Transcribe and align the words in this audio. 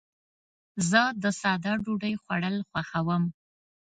زه 0.89 1.01
د 1.23 1.23
ساده 1.41 1.73
ډوډۍ 1.83 2.13
خوړل 2.21 2.55
خوښوم. 2.69 3.23